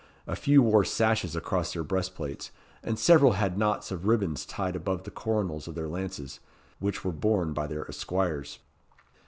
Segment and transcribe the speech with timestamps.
[0.25, 2.49] A few wore sashes across their breastplates,
[2.81, 6.39] and several had knots of ribands tied above the coronals of their lances,
[6.79, 8.57] which were borne by their esquires.